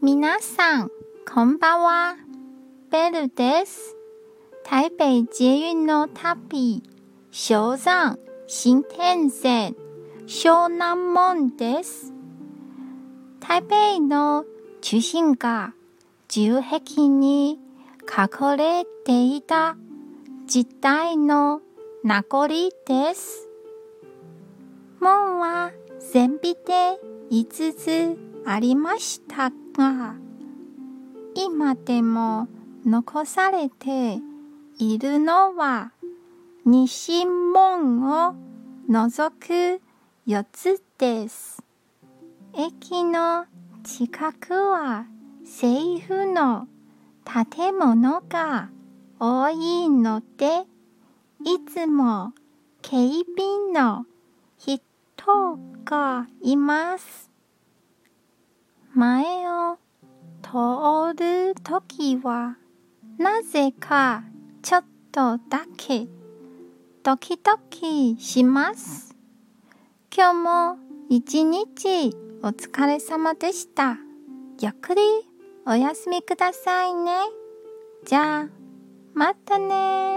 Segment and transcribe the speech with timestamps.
[0.00, 0.90] 皆さん、
[1.28, 2.16] こんばんは。
[2.88, 3.96] ベルです。
[4.64, 6.84] 台北捷運の旅、
[7.32, 8.16] 小山
[8.46, 9.74] 新天線、
[10.28, 12.14] 湘南門です。
[13.40, 14.44] 台北の
[14.80, 15.74] 中心が
[16.28, 17.58] 重壁に
[18.02, 19.76] 隠れていた
[20.46, 21.60] 時代の
[22.04, 23.48] 名残です。
[25.00, 27.00] 門は全美で
[27.32, 30.14] 5つありましたが、
[31.34, 32.48] 今でも
[32.86, 34.18] 残されて
[34.78, 35.92] いるのは
[36.64, 38.34] 西門を
[38.88, 39.82] 除く
[40.26, 41.62] 4つです。
[42.54, 43.44] 駅の
[43.84, 45.04] 近くは
[45.42, 46.68] 政府の
[47.52, 48.70] 建物が
[49.20, 50.62] 多いので、
[51.44, 52.32] いつも
[52.80, 52.96] 警
[53.36, 54.06] 備の
[54.56, 57.27] 人がいます。
[58.98, 59.78] 前を
[60.42, 62.56] 通るときは、
[63.16, 64.24] なぜか
[64.60, 66.08] ちょっとだけ
[67.04, 69.14] ドキドキします。
[70.12, 73.98] 今日も一日お疲れ様でした。
[74.60, 75.02] ゆっくり
[75.64, 77.20] お休みくださいね。
[78.04, 78.48] じゃあ、
[79.14, 80.07] またね